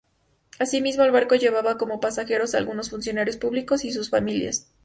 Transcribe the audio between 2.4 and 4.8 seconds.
a algunos funcionarios públicos y sus familias.